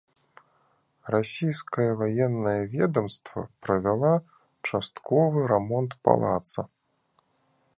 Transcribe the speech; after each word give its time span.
Расійскае 1.15 1.85
ваеннае 1.99 2.55
ведамства 2.71 3.41
правяла 3.67 4.15
частковы 4.71 5.41
рамонт 5.53 5.91
палаца. 6.09 6.63